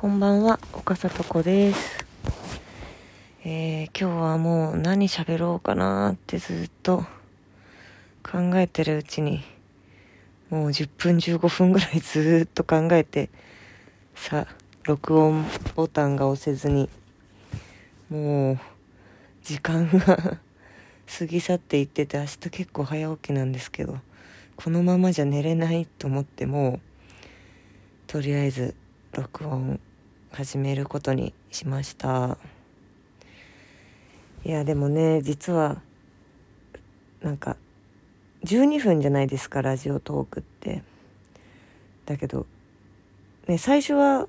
[0.00, 2.06] こんばんは、岡里子です。
[3.44, 7.04] えー、今日はもう何喋ろうかなってずっと
[8.22, 9.42] 考えてるうちに、
[10.50, 13.28] もう10分15分ぐらいずっと考えて、
[14.14, 14.46] さ、
[14.84, 15.44] 録音
[15.74, 16.88] ボタンが押せずに、
[18.08, 18.58] もう
[19.42, 19.98] 時間が
[21.18, 23.98] 過ぎ去っていってて明日結構早起きなんですけど、
[24.54, 26.80] このままじゃ寝れないと思ってもう、
[28.06, 28.76] とりあえず
[29.12, 29.80] 録音
[30.32, 32.38] 始めることにしました。
[34.44, 35.80] いやでもね実は
[37.20, 37.56] なんか
[38.44, 40.82] 12分じゃないですかラジオトークって。
[42.06, 42.46] だけど
[43.46, 44.26] ね最初は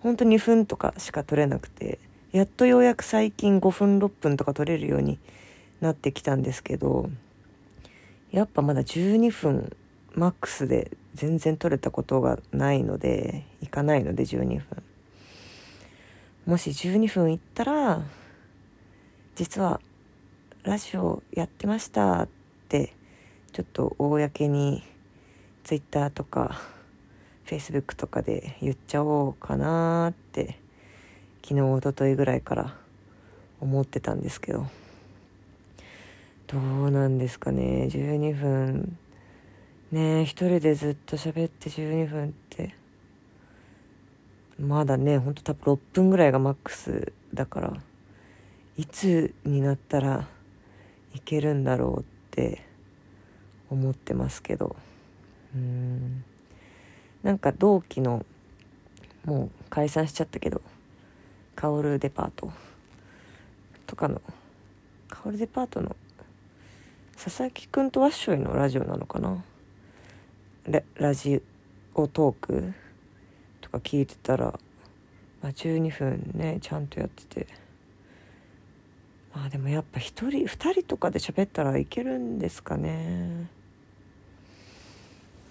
[0.00, 1.98] 本当2分とかしか撮れなくて
[2.32, 5.18] やっとようやく最近5分6分とか撮れるように
[5.80, 7.08] なってきたんですけど
[8.30, 9.74] やっぱまだ12分
[10.14, 14.82] マックスで全然取れたことがないのでいかないので12分。
[16.46, 18.02] もし12分いったら
[19.36, 19.80] 実は
[20.64, 22.28] ラジオやってましたっ
[22.68, 22.94] て
[23.52, 24.82] ちょっと公に
[25.64, 26.60] Twitter とか
[27.46, 30.58] Facebook とかで言っちゃおうかなって
[31.42, 32.76] 昨日おとといぐらいから
[33.60, 34.66] 思ってたんですけど。
[36.52, 37.88] どうなんですかね。
[37.90, 38.98] 12分
[39.92, 42.74] ね一人でずっと喋って12分って。
[44.58, 47.72] まだねほんと多分6分ぐらいがマックスだから
[48.76, 50.28] いつになったら
[51.14, 52.62] いけるんだろうって
[53.70, 54.76] 思ってますけど。
[55.54, 56.24] うん。
[57.22, 58.26] なんか同期の
[59.24, 60.60] もう解散しちゃったけど
[61.54, 62.52] カオルデパート
[63.86, 64.20] とかの
[65.08, 65.94] カオルデパートの
[67.22, 69.44] 佐々木くんとワッショイのラジオなのかな
[70.64, 71.42] ララジ
[71.94, 72.72] オトーク
[73.60, 74.58] とか聞いてたら、
[75.42, 77.46] まあ、12分ねちゃんとやってて。
[79.34, 83.48] まあでもやっぱ1人2人とかで喋ったらいけるんですかね。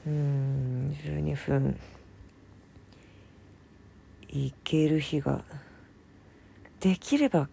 [0.06, 1.80] うん12分。
[4.30, 5.44] いける日が
[6.80, 7.50] できれば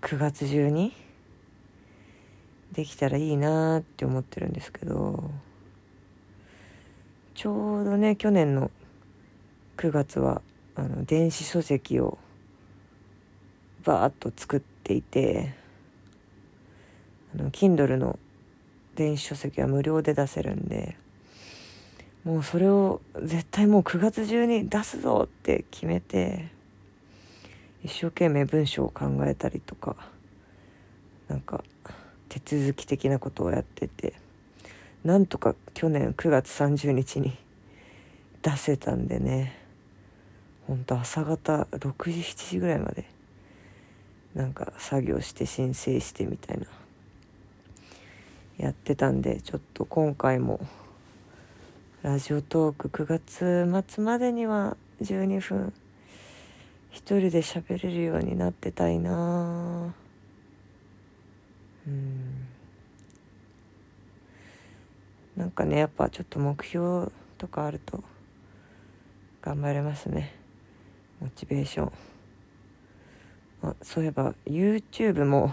[0.00, 0.94] 9月中に
[2.72, 5.30] できたらいいなって思ってるんですけど。
[7.36, 8.70] ちょうどね去年の
[9.76, 10.40] 9月は
[10.74, 12.16] あの電子書籍を
[13.84, 15.54] バーッと作っていて
[17.34, 18.18] あの Kindle の
[18.94, 20.96] 電子書籍は無料で出せるんで
[22.24, 26.48] もうそれを絶対もう9月中に出すぞって決めて
[27.84, 29.94] 一生懸命文章を考えたりとか
[31.28, 31.62] なんか
[32.30, 34.25] 手続き的なことをやってて。
[35.06, 37.38] なんとか去年9月30日に
[38.42, 39.56] 出せたんでね。
[40.66, 43.04] ほんと朝方6時7時ぐらいまで
[44.34, 46.66] なんか作業して申請してみたいな。
[48.58, 50.58] やってたんでちょっと今回も
[52.02, 55.72] ラジオトーク9月末までには12分
[56.90, 59.94] 一人で喋れるようになってたいな
[61.86, 62.55] うん。
[65.36, 68.02] なんかねやっぱちょっと目標とかあると
[69.42, 70.34] 頑張れますね。
[71.20, 71.92] モチベーション。
[73.62, 75.52] あそういえば YouTube も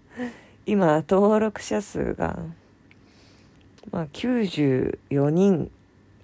[0.66, 2.38] 今登録者数が
[3.90, 5.70] まあ94人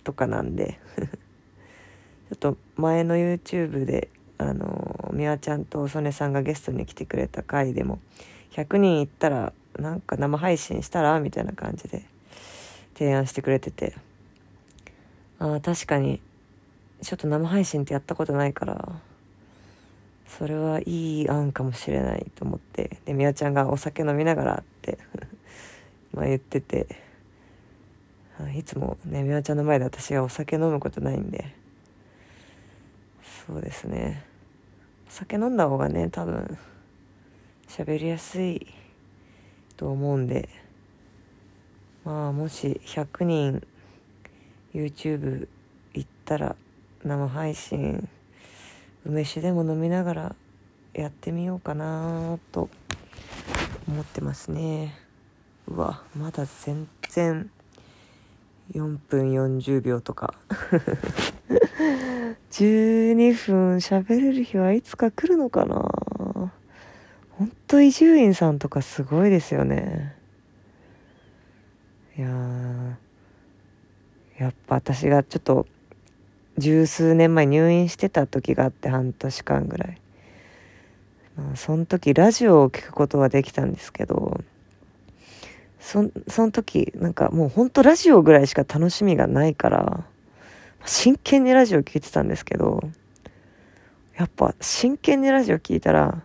[0.05, 4.09] とかなんで ちょっと前の YouTube で
[4.39, 7.99] あの美和ちゃんと曽根さんがゲストに来てくれた回でも
[8.53, 12.05] 100人いったらなんか生配信したらみたいな感じで
[12.97, 13.95] 提案してくれてて。
[15.39, 16.21] ああ確かに。
[17.03, 18.89] ちょっと生配信ってやったことないから。
[20.27, 22.99] それはいい案かもしれないと思って。
[23.05, 24.99] でみやちゃんがお酒飲みながらって。
[26.15, 26.87] ま言ってて。
[28.55, 31.55] いつもねみやちゃんの前で私がお酒飲むことないんで。
[33.47, 34.25] そうですね。
[35.07, 36.57] お酒飲んだ方がね多分
[37.69, 38.67] 喋りやすい
[39.77, 40.66] と思うんで。
[42.07, 43.67] まあもし100人
[44.73, 45.49] YouTube
[45.93, 46.55] 行ったら
[47.03, 48.09] 生配信
[49.05, 50.37] 梅酒でも飲みながら
[50.95, 52.69] やってみようかなと
[53.89, 54.95] 思ってますね。
[55.67, 57.51] うわまだ全然
[58.73, 60.35] 4分40秒とか。
[62.53, 66.53] 12分喋れる日はいつか来るのかな。
[67.33, 70.16] ほんと伊集院さんとかすごいですよね。
[72.19, 72.29] いや
[74.39, 75.67] やっぱ私がちょっと
[76.57, 80.01] 十数年前入院してた時があって半年間ぐらい、
[81.37, 84.41] まあ、その時ラジオを聞くことはできたんですけど
[85.79, 90.05] そその時なんかもうほんとラジオぐらいしか楽しみがないから
[90.87, 92.89] 真剣にラジオ聞いてたんですけど
[94.17, 96.23] やっぱ真剣にラジオ聞いたら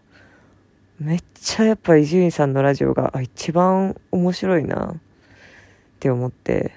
[1.00, 4.96] めっちゃやっぱ伊集院さんのラジオが一番面白いな。
[6.02, 6.72] って思って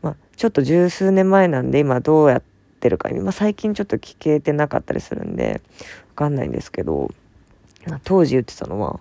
[0.00, 2.42] まあちょっと十数年前なんで今どうやっ
[2.80, 5.60] てるか今最近ちょっと聞けてなかったりするんで
[6.08, 7.10] わかんないんですけど
[8.02, 8.98] 当時言ってたのは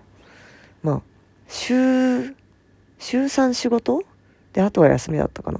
[0.83, 1.01] まあ
[1.47, 2.35] 週
[2.97, 4.03] 週3仕事？
[4.51, 5.59] であとは休みだったかな。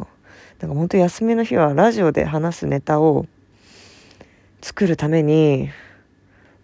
[0.60, 3.28] なんか本当休みの日はラジオで話すネタを
[4.62, 5.70] 作るために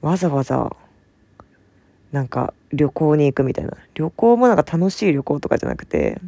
[0.02, 0.76] わざわざ
[2.12, 3.78] なんか旅行に行くみたいな。
[3.94, 6.20] 旅行もなんか楽しい旅行とかじゃなくて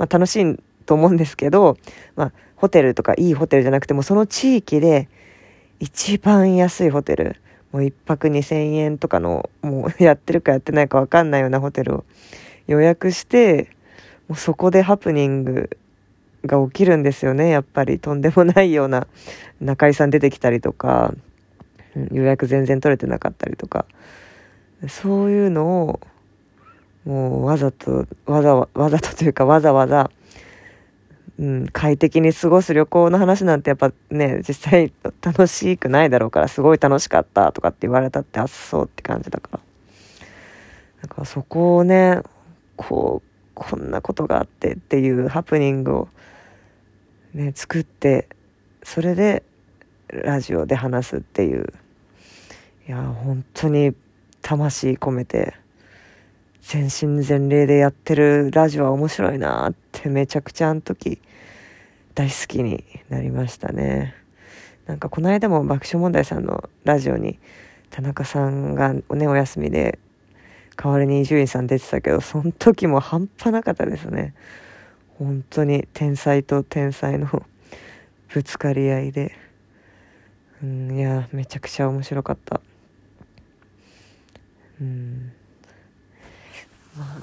[0.00, 0.56] まあ楽しい
[0.86, 1.76] と思うんですけど
[2.16, 5.08] まあホテルとかいいホテルじゃなくてもその地域で
[5.78, 7.36] 一番安いホテル
[7.70, 12.04] もう1泊2000円とかのもう やってるかやってないか分かんないようなホテルを
[12.66, 13.68] 予約して
[14.26, 15.70] もうそこでハプニング
[16.46, 17.98] が起きるんですよねやっぱり。
[17.98, 19.06] とんでもないような
[19.60, 21.12] 中居さん出てきたりとか
[22.10, 23.84] 予約全然取れてなかったりとか。
[24.88, 26.00] そういうのを
[27.04, 30.10] もうわざとわざわざとというかわざわざ、
[31.38, 34.92] うん、快適に過ごす旅行の話なんてやっぱね実際
[35.22, 39.60] 楽しくないだろうからすごい楽しかったとかって言われたってあっそうって感じだから
[41.02, 42.20] だからそこをね
[42.76, 46.08] こうこんなことがあってっていうハプニングを
[47.34, 48.28] ね、作って
[48.82, 49.44] それで
[50.08, 51.72] ラジオで話すっていう
[52.88, 53.94] いや本当に
[54.42, 55.54] 魂込めて
[56.62, 61.20] 全身全霊でやってるラジオは面白いなってめちゃくちゃあの時
[62.14, 64.14] 大好きになりましたね。
[64.86, 67.38] なんかこの間も爆笑問題さんのラジオに
[67.90, 69.98] 田中さんがねお休みで
[70.76, 74.34] 代わりに伊集院さん出てたけどその時も半端なかったですね。
[75.18, 77.28] 本当に天才と天才の
[78.32, 79.32] ぶつかり合いで、
[80.62, 82.60] うん、いやめちゃくちゃ面白かった。
[84.80, 85.32] うん。
[86.96, 87.16] まあ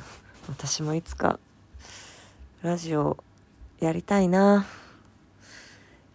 [0.48, 1.40] 私もいつか
[2.62, 3.18] ラジオ
[3.80, 4.66] やりたいな。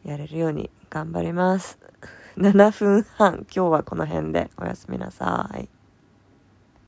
[0.04, 1.78] やれるように頑張ります。
[2.37, 3.34] 7分半。
[3.34, 4.50] 今日はこの辺で。
[4.56, 5.69] おやすみなさい。